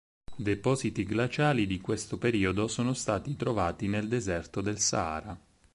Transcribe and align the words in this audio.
Depositi 0.35 1.03
glaciali 1.03 1.67
di 1.67 1.79
questo 1.79 2.17
periodo 2.17 2.67
sono 2.67 2.93
stati 2.93 3.35
trovati 3.35 3.87
nel 3.87 4.07
deserto 4.07 4.59
del 4.59 4.79
Sahara. 4.79 5.39